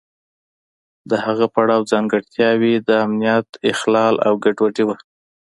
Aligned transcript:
د 1.09 1.11
هغه 1.25 1.45
پړاو 1.53 1.87
ځانګړتیاوې 1.91 2.73
د 2.87 2.89
امنیت 3.05 3.47
اخلال 3.71 4.15
او 4.27 4.33
ګډوډي 4.43 4.83
وه. 4.87 4.97